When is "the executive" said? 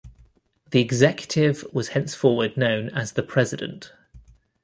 0.71-1.63